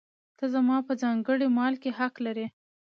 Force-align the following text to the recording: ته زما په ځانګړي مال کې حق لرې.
ته 0.37 0.45
زما 0.53 0.77
په 0.87 0.93
ځانګړي 1.01 1.47
مال 1.57 1.73
کې 1.81 1.89
حق 1.99 2.15
لرې. 2.25 2.47